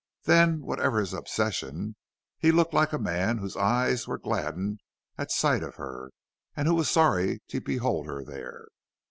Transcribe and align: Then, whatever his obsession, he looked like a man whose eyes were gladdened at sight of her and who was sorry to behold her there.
Then, 0.23 0.61
whatever 0.63 0.99
his 0.99 1.13
obsession, 1.13 1.95
he 2.39 2.51
looked 2.51 2.73
like 2.73 2.91
a 2.91 2.97
man 2.97 3.37
whose 3.37 3.55
eyes 3.55 4.07
were 4.07 4.17
gladdened 4.17 4.79
at 5.15 5.29
sight 5.29 5.61
of 5.61 5.75
her 5.75 6.09
and 6.55 6.67
who 6.67 6.73
was 6.73 6.89
sorry 6.89 7.43
to 7.49 7.61
behold 7.61 8.07
her 8.07 8.23
there. 8.25 8.65